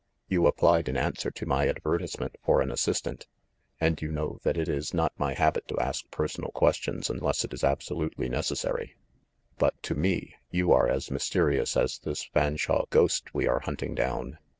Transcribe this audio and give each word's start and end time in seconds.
You 0.27 0.47
applied 0.47 0.89
in 0.89 0.97
answer 0.97 1.29
to 1.29 1.45
my 1.45 1.67
ad 1.67 1.83
vertisement 1.83 2.33
for 2.43 2.59
an 2.61 2.71
assistant, 2.71 3.27
and 3.79 4.01
you 4.01 4.11
know 4.11 4.39
that 4.41 4.57
it 4.57 4.67
is 4.67 4.95
not 4.95 5.13
my 5.19 5.35
habit 5.35 5.67
to 5.67 5.77
ask 5.79 6.09
personal 6.09 6.49
questions 6.53 7.07
unless 7.07 7.45
it 7.45 7.53
is 7.53 7.61
abso 7.61 7.95
lutely 7.97 8.27
necessary. 8.27 8.95
But, 9.59 9.79
to 9.83 9.93
me, 9.93 10.37
you 10.49 10.71
are 10.73 10.87
as 10.89 11.11
mysterious 11.11 11.77
as 11.77 11.99
this 11.99 12.23
Fanshawe. 12.25 12.89
ghost 12.89 13.35
we 13.35 13.47
are 13.47 13.59
hunting 13.59 13.93
down. 13.93 14.39